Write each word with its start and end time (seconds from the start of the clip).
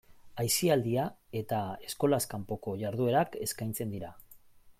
Aisialdia 0.43 1.03
eta 1.41 1.59
eskolaz 1.89 2.21
kanpoko 2.33 2.75
jarduerak 2.85 3.39
eskaintzen 3.49 3.95
dira. 3.97 4.13